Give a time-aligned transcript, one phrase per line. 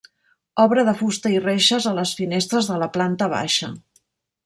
[0.63, 3.75] Obra de fusta i reixes a les finestres de la planta baixa.